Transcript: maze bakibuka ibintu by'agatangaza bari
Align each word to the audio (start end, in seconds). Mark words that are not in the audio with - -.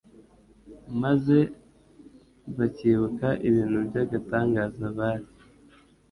maze 1.01 1.37
bakibuka 2.57 3.27
ibintu 3.47 3.77
by'agatangaza 3.87 4.85
bari 4.97 5.27